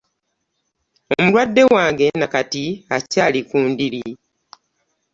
Omulwadde 1.15 1.61
wange 1.73 2.05
Nakati 2.19 2.65
akyali 2.95 3.39
ku 3.49 3.57
ndiri! 3.69 4.05